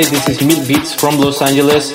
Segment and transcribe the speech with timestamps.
[0.00, 1.92] everybody, this is Mid Beats from Los Angeles.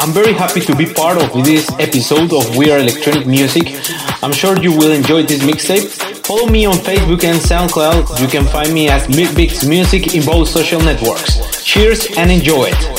[0.00, 3.74] I'm very happy to be part of this episode of We Are Electronic Music.
[4.22, 5.88] I'm sure you will enjoy this mixtape.
[6.26, 8.20] Follow me on Facebook and SoundCloud.
[8.20, 11.64] You can find me at Mid Beats Music in both social networks.
[11.64, 12.97] Cheers and enjoy it.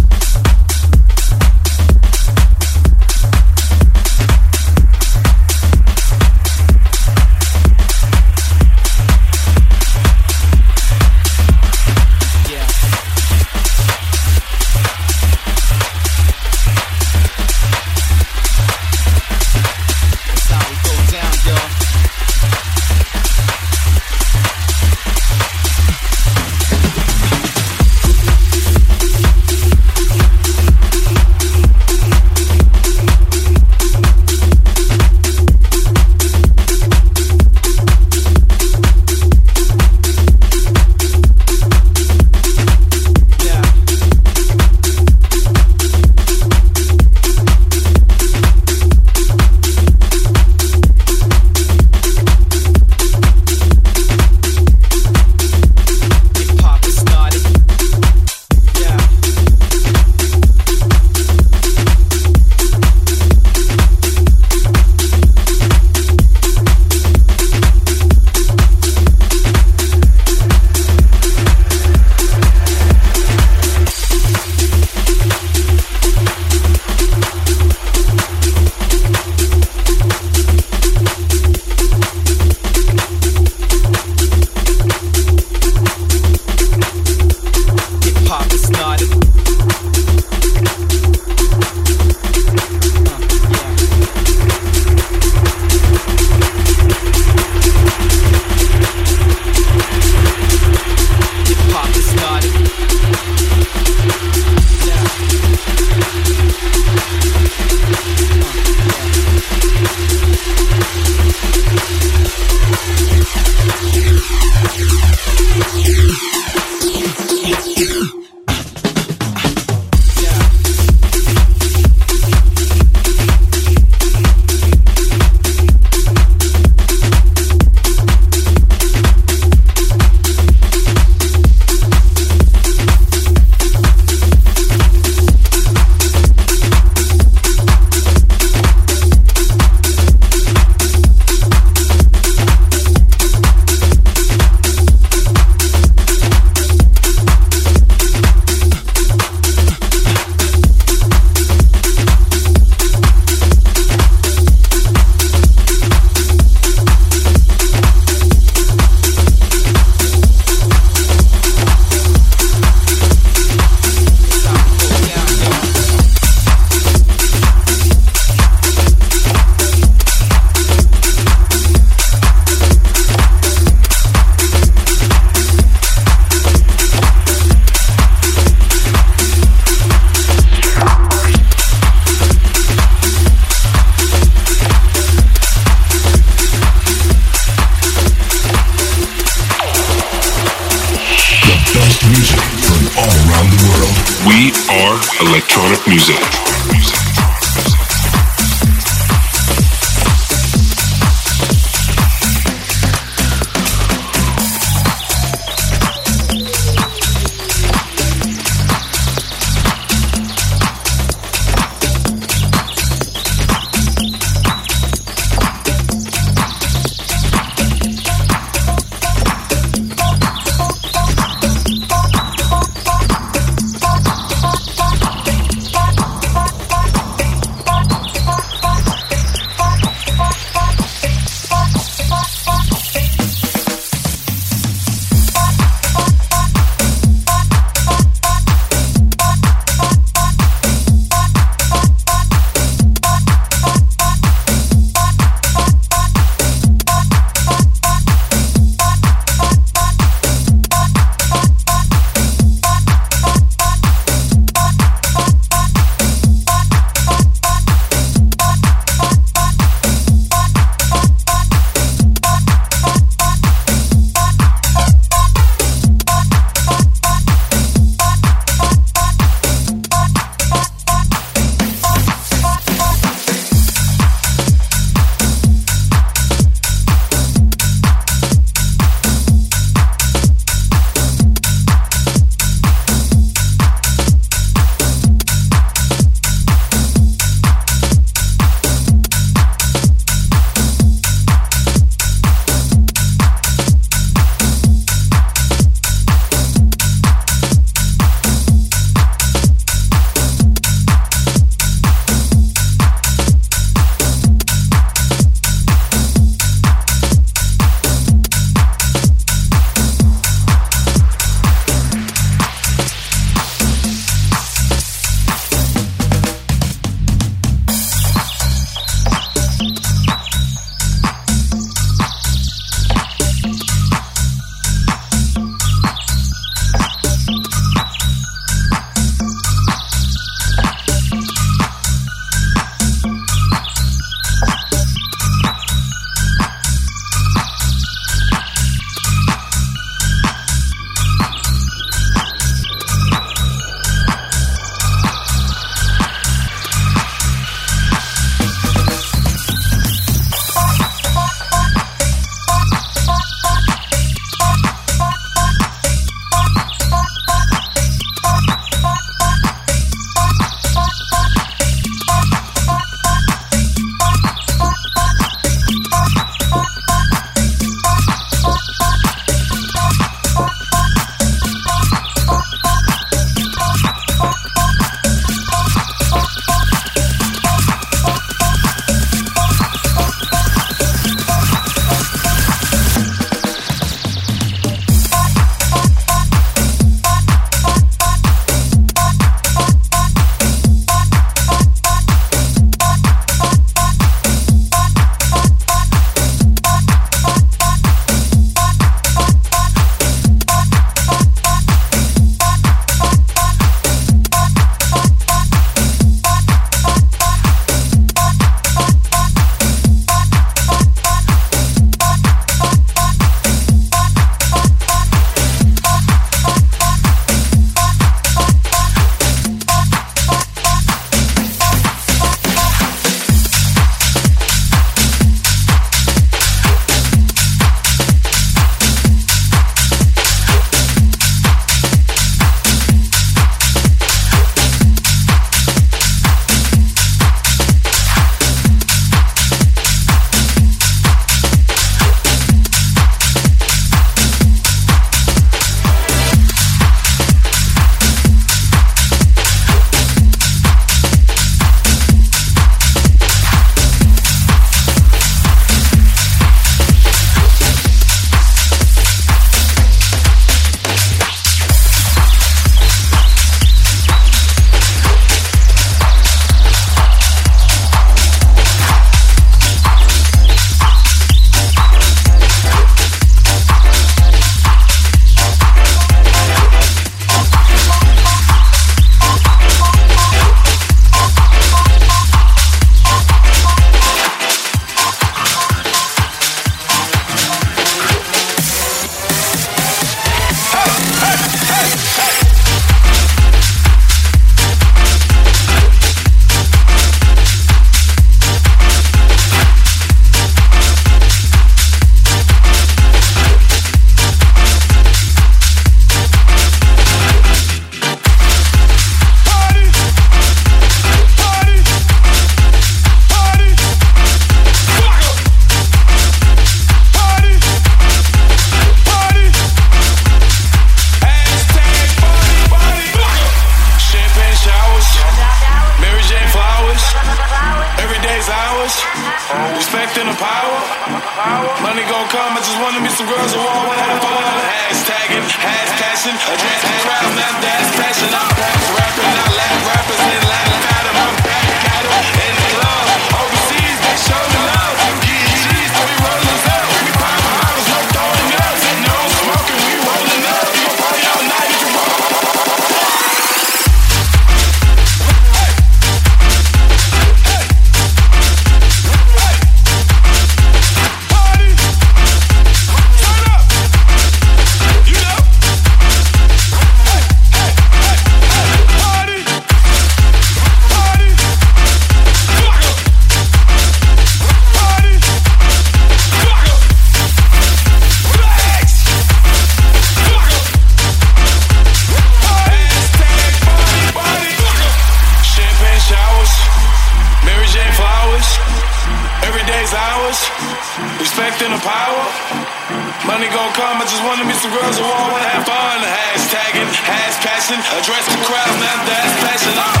[594.31, 595.99] wanna meet the girls who all wanna have fun.
[595.99, 599.73] Hashtagging, hash passion, address the crowd, man, that's passion.
[599.75, 600.00] Uh.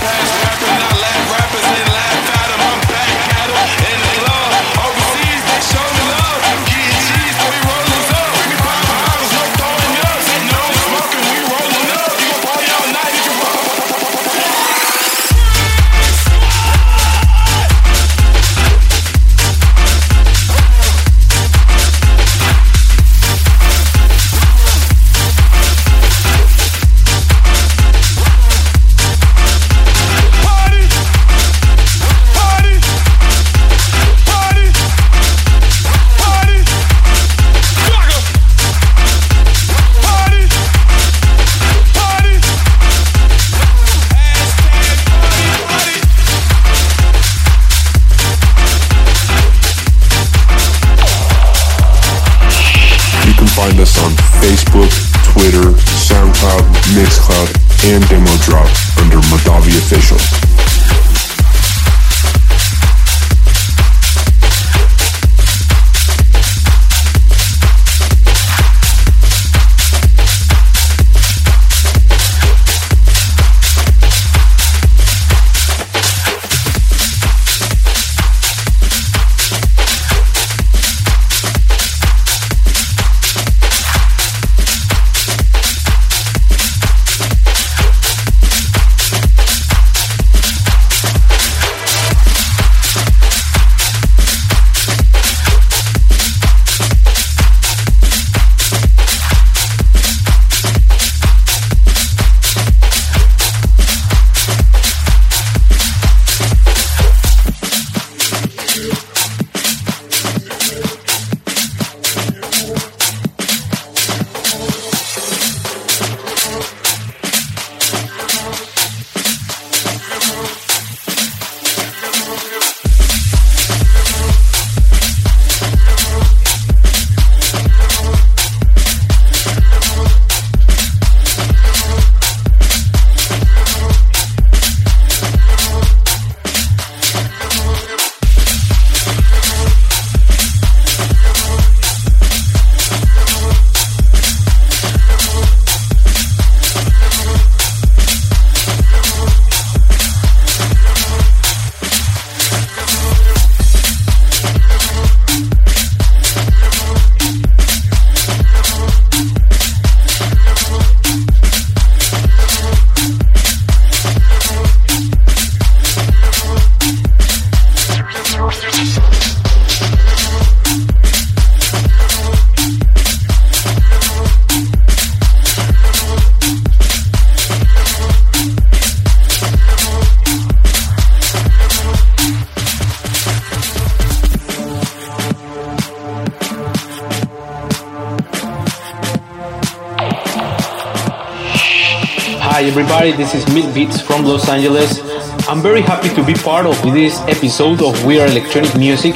[194.61, 195.01] Angeles.
[195.49, 199.15] I'm very happy to be part of this episode of We Are Electronic Music.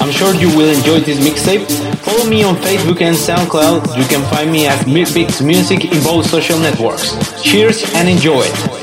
[0.00, 1.64] I'm sure you will enjoy this mixtape.
[1.98, 3.96] Follow me on Facebook and SoundCloud.
[3.96, 7.14] You can find me at Mix Music in both social networks.
[7.40, 8.80] Cheers and enjoy it.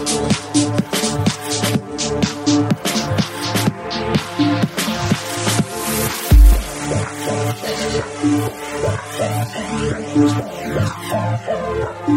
[12.07, 12.16] Thank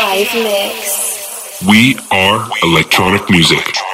[0.00, 1.66] Live mix.
[1.66, 3.87] We are electronic music.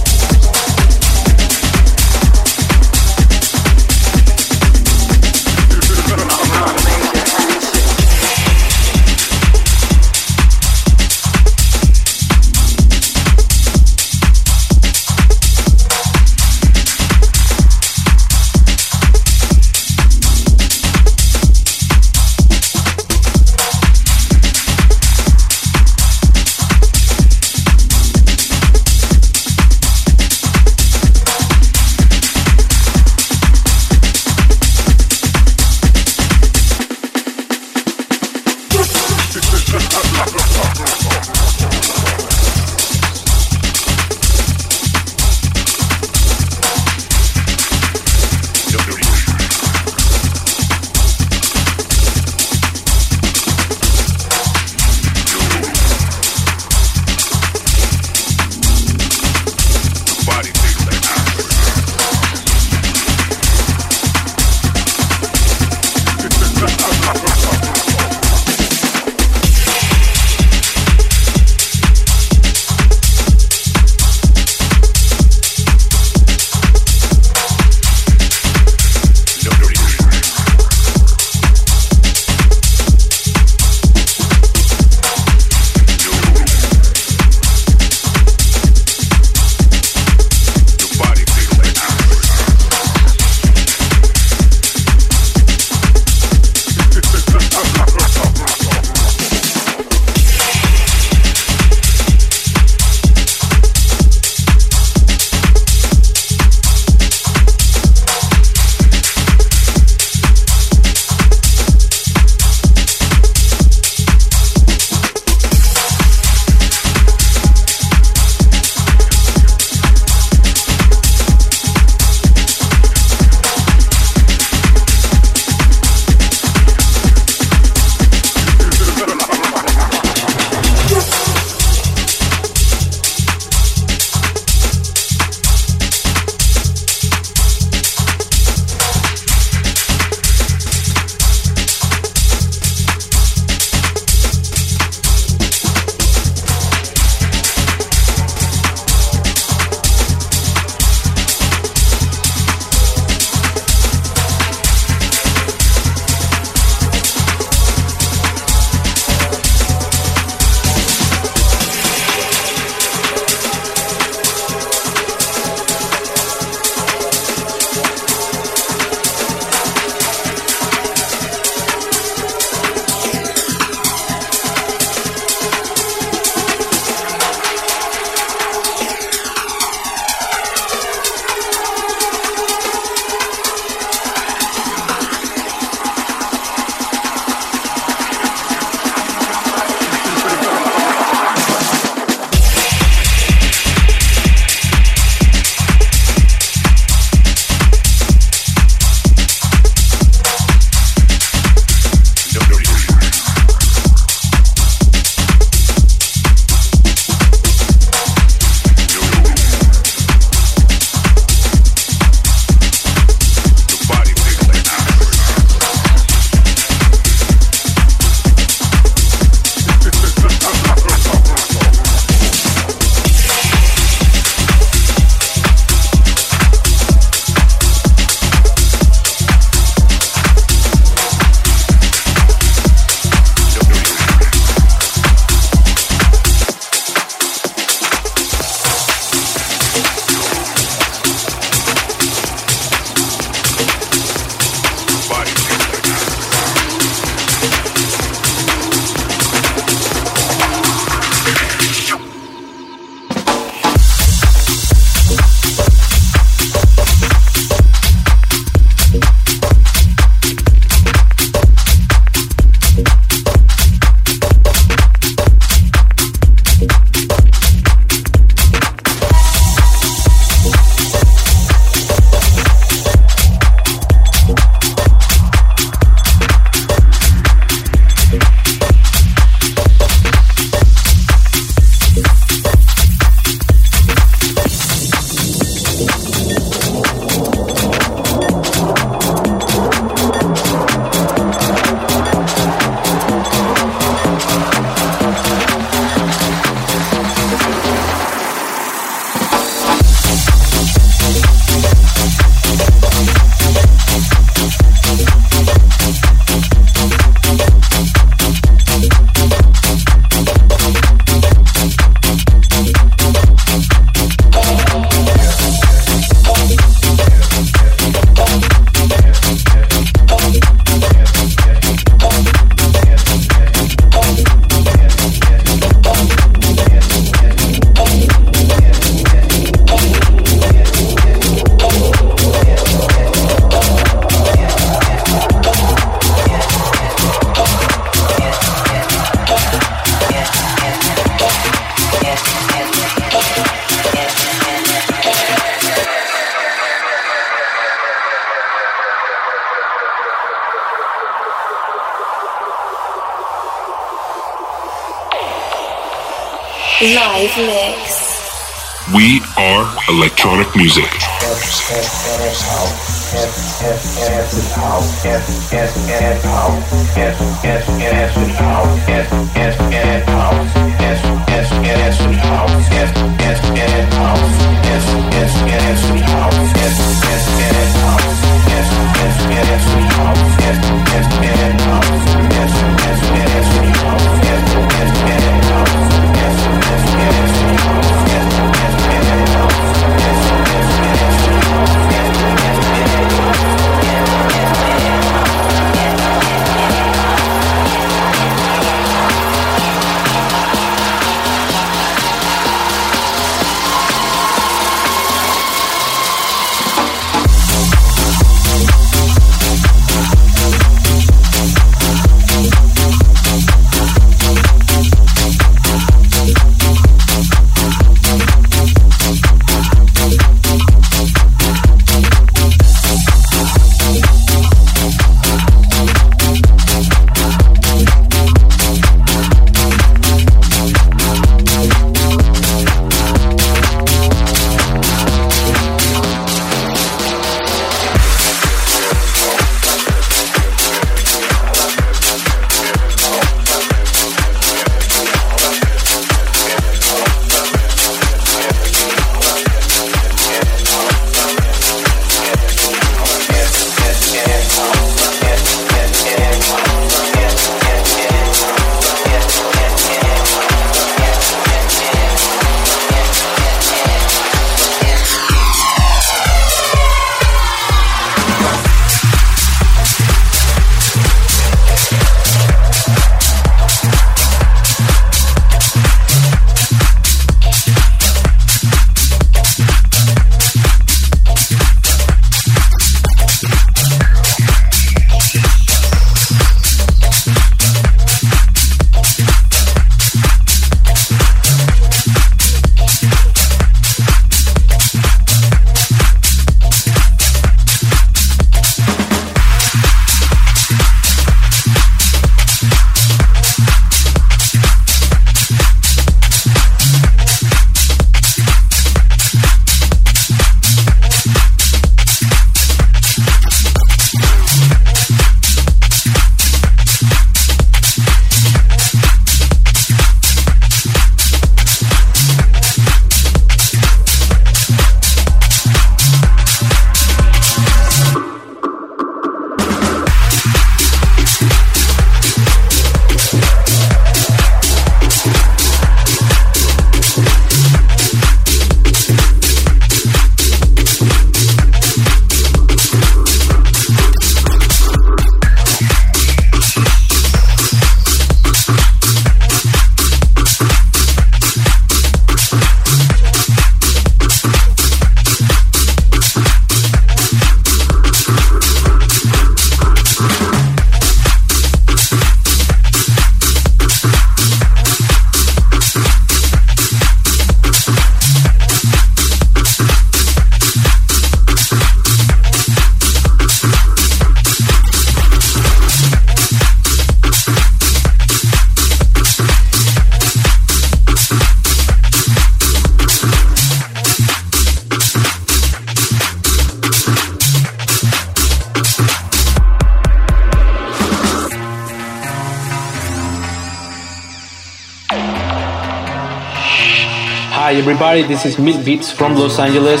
[598.14, 600.00] Everybody, this is Milk Beats from Los Angeles.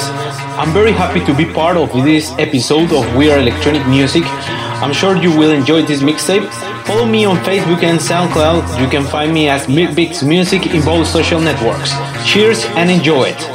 [0.56, 4.22] I'm very happy to be part of this episode of We Are Electronic Music.
[4.84, 6.48] I'm sure you will enjoy this mixtape.
[6.86, 8.80] Follow me on Facebook and SoundCloud.
[8.80, 11.90] You can find me as Milk Beats Music in both social networks.
[12.24, 13.53] Cheers and enjoy it.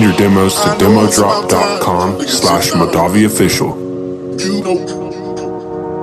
[0.00, 3.76] Demos to demodrop.com slash Madavi official.
[4.40, 4.78] You know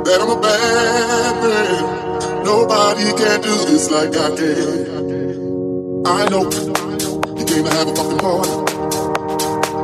[0.04, 2.44] that I'm a bad man.
[2.44, 6.06] Nobody can do this like I can.
[6.06, 6.44] I know
[7.38, 8.52] you came to have a fucking party.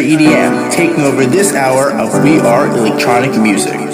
[0.00, 3.89] EDM, taking over this hour of We Are Electronic Music.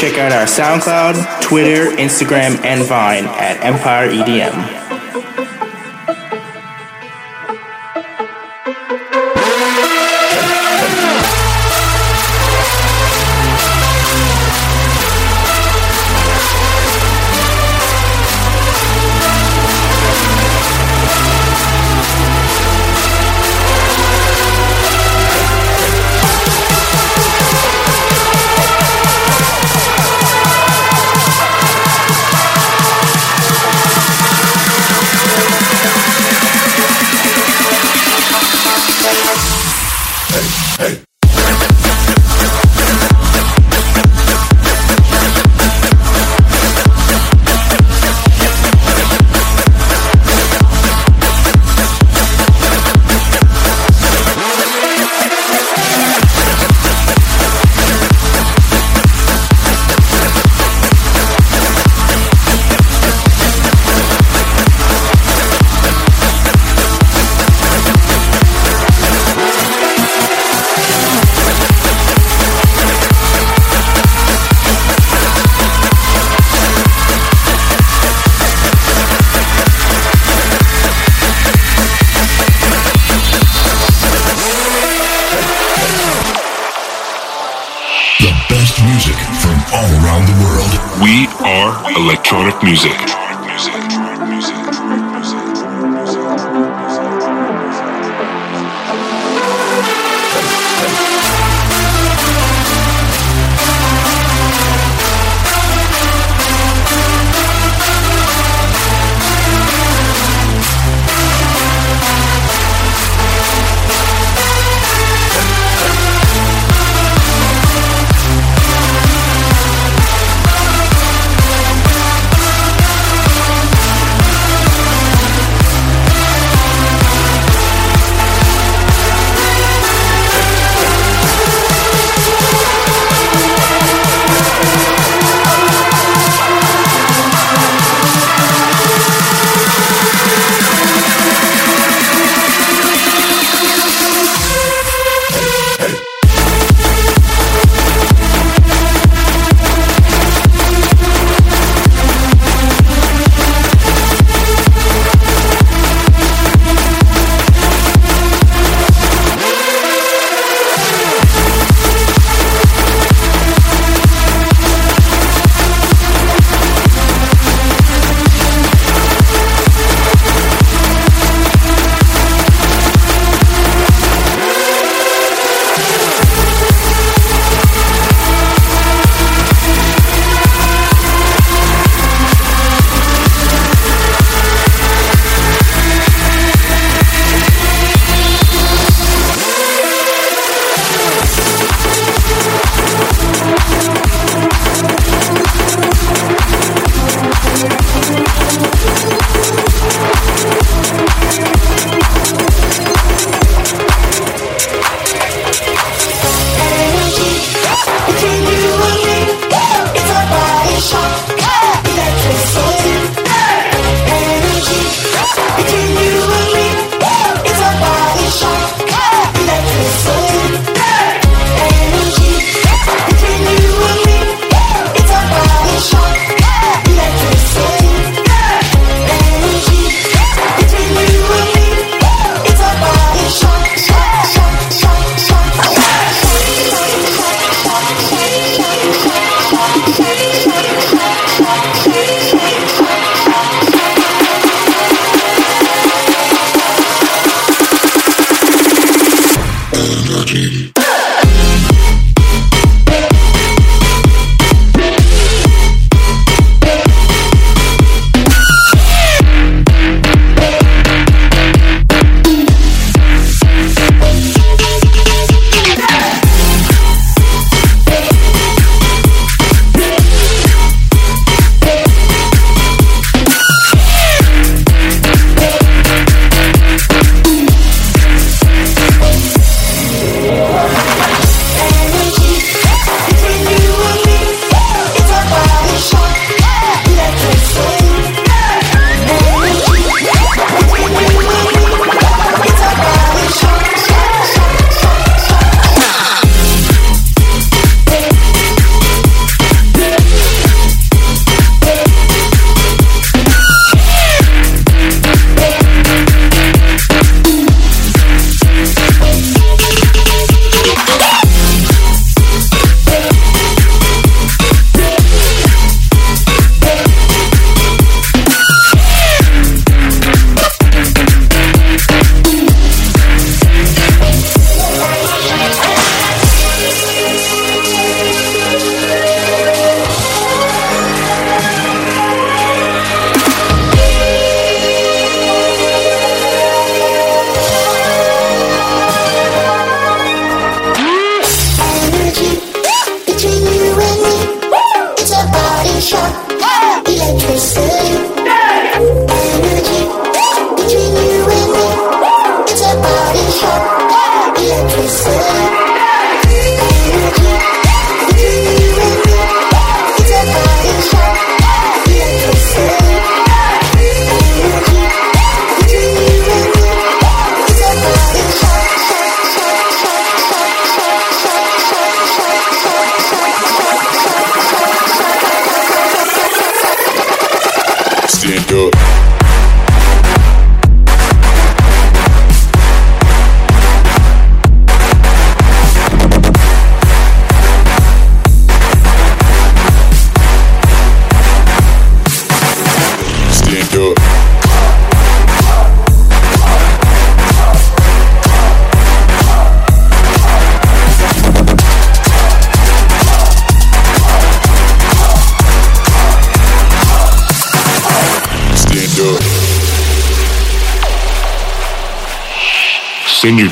[0.00, 4.79] Check out our SoundCloud, Twitter, Instagram, and Vine at Empire EDM.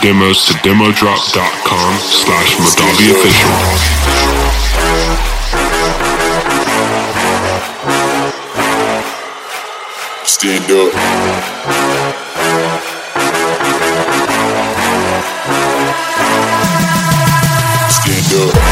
[0.00, 3.50] demos to demodrop.com slash Madavi Official.
[10.24, 10.92] Stand up.
[17.90, 18.67] Stand up.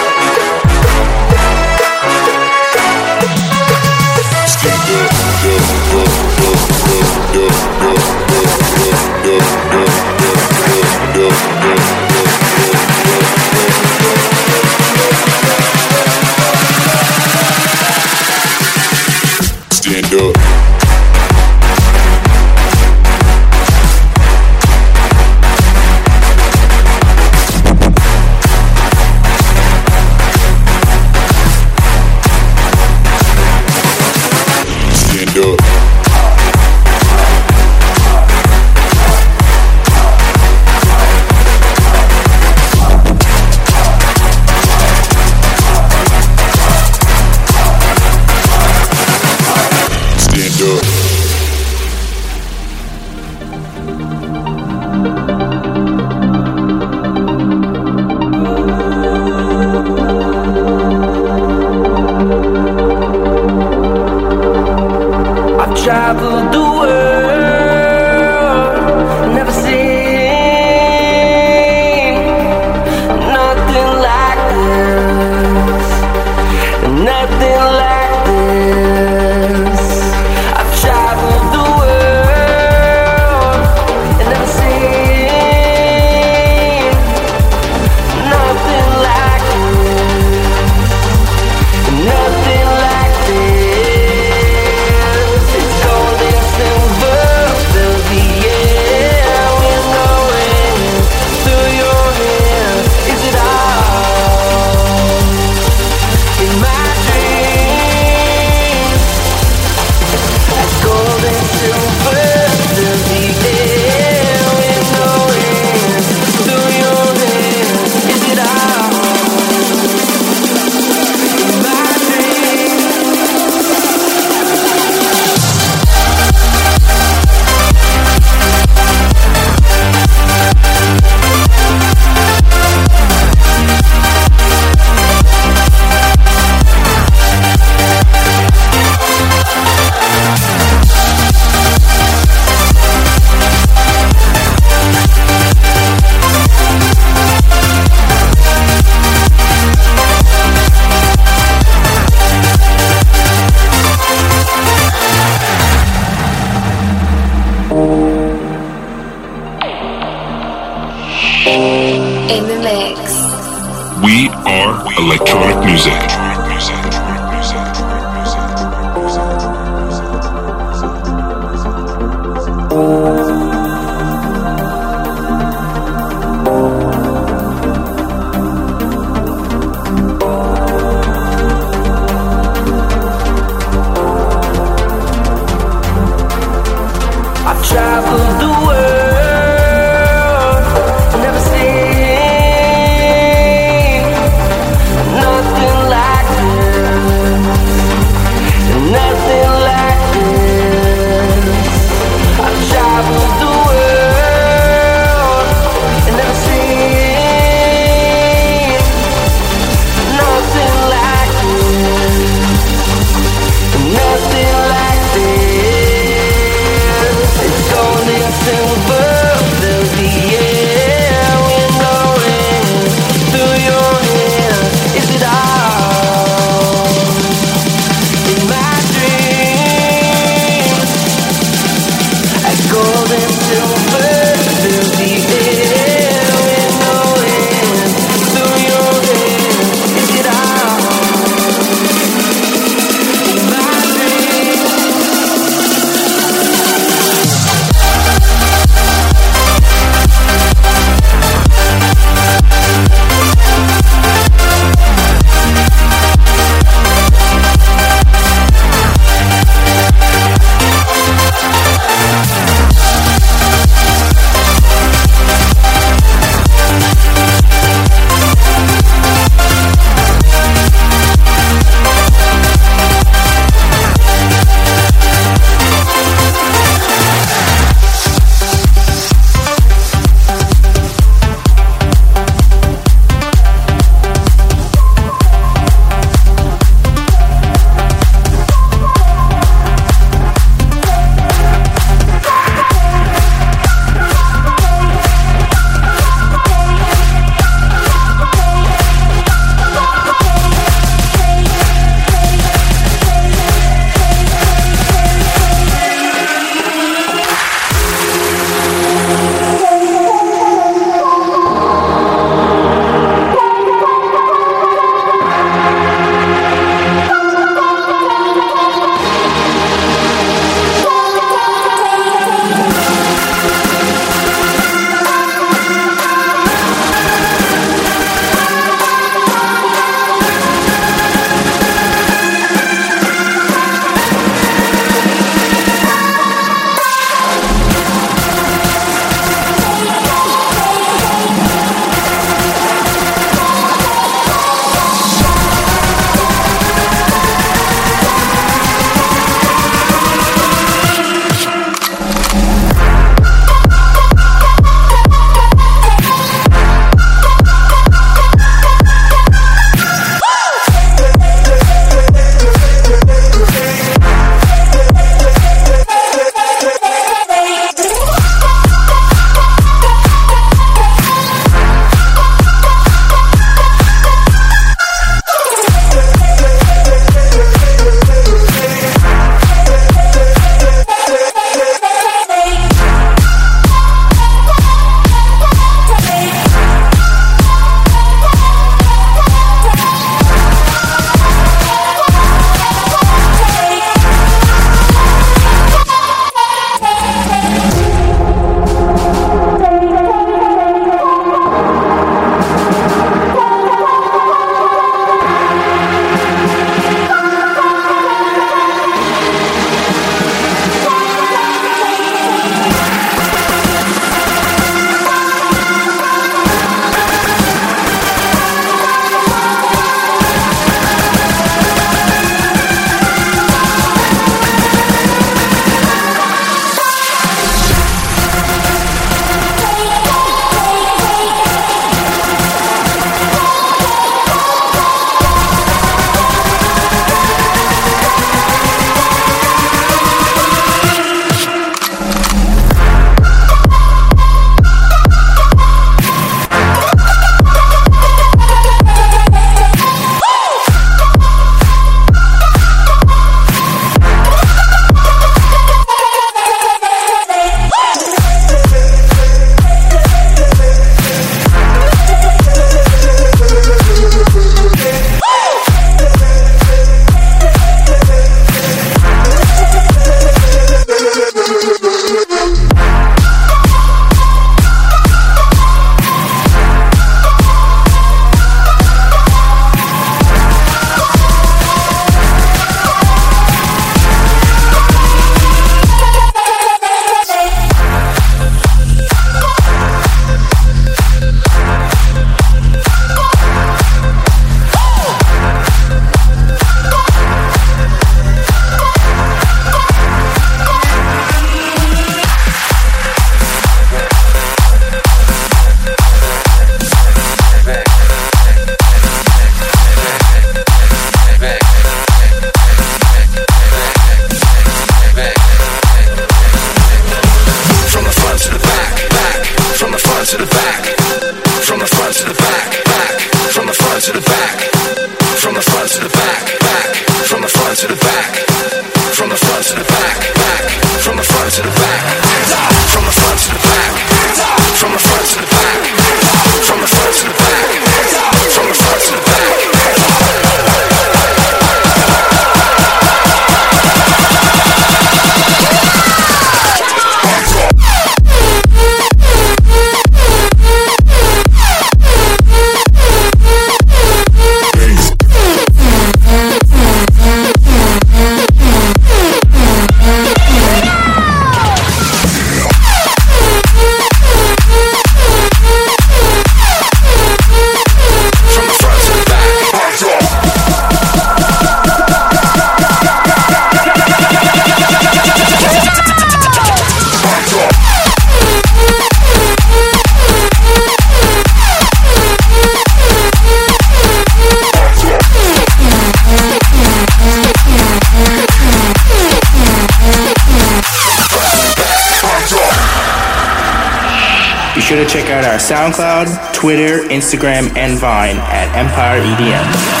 [597.11, 600.00] Instagram, and Vine at Empire EDM.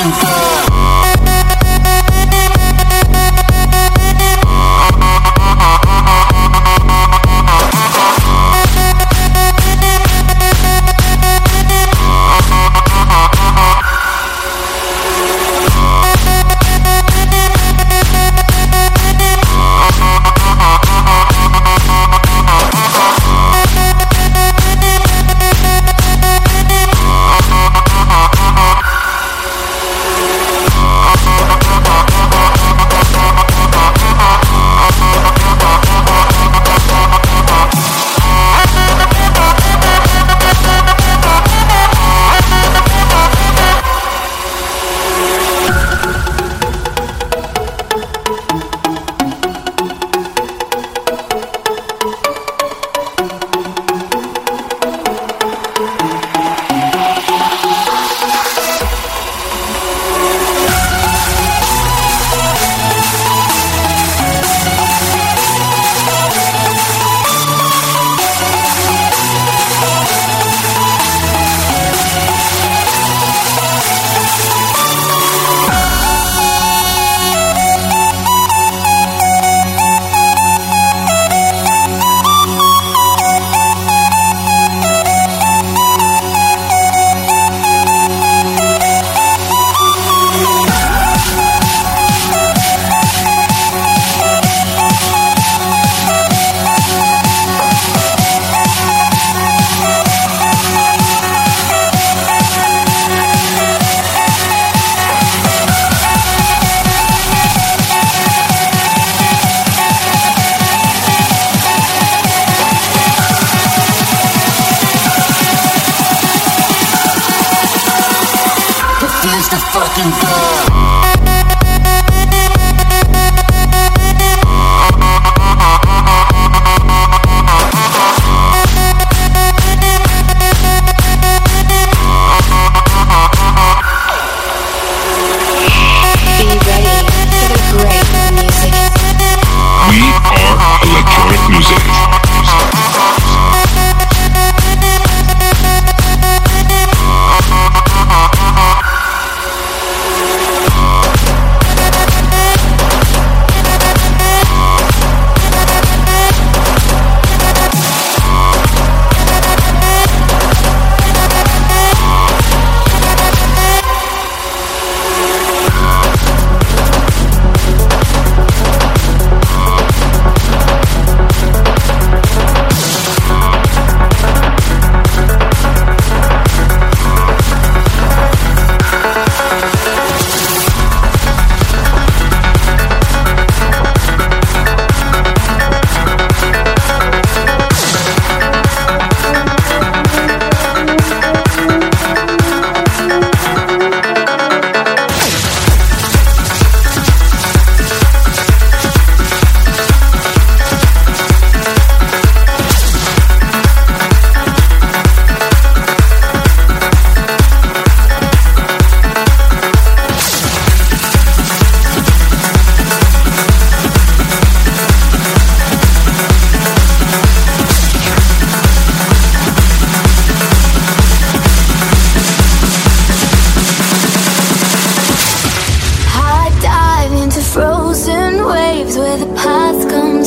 [0.00, 0.29] looking for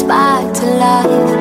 [0.09, 1.32] I to I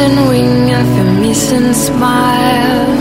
[0.00, 2.99] golden wing of a missing smile.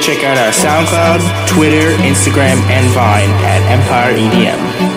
[0.00, 4.89] check out our SoundCloud, Twitter, Instagram, and Vine at Empire EDM.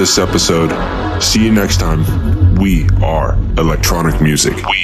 [0.00, 0.70] This episode.
[1.22, 2.54] See you next time.
[2.54, 4.56] We are electronic music.
[4.64, 4.79] We.